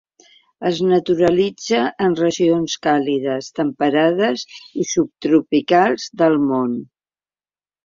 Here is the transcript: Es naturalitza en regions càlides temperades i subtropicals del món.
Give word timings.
Es 0.69 0.77
naturalitza 0.91 1.81
en 2.05 2.15
regions 2.21 2.79
càlides 2.87 3.51
temperades 3.61 4.47
i 4.85 4.89
subtropicals 4.95 6.11
del 6.25 6.41
món. 6.51 6.77